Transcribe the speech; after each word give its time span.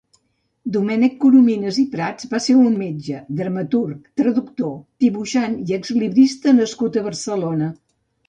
Domènec 0.75 1.17
Corominas 1.23 1.75
i 1.81 1.83
Prats 1.95 2.29
va 2.31 2.39
ser 2.45 2.55
un 2.61 2.79
metge, 2.83 3.19
dramaturg, 3.41 4.09
traductor, 4.21 4.73
dibuixant 5.05 5.59
i 5.73 5.77
exlibrista 5.79 6.57
nascut 6.61 6.97
a 6.97 7.05
Barcelona. 7.11 7.69